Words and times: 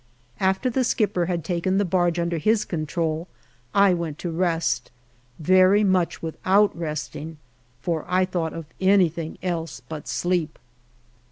After 0.39 0.67
the 0.71 0.83
skipper 0.83 1.27
had 1.27 1.43
taken 1.45 1.77
the 1.77 1.85
barge 1.85 2.17
under 2.17 2.39
his 2.39 2.65
control 2.65 3.27
I 3.71 3.93
went 3.93 4.17
to 4.17 4.31
rest, 4.31 4.89
very 5.37 5.83
much 5.83 6.23
without 6.23 6.75
resting, 6.75 7.37
for 7.83 8.03
I 8.07 8.25
thought 8.25 8.53
of 8.53 8.65
anything 8.81 9.37
else 9.43 9.79
but 9.87 10.07
sleep. 10.07 10.57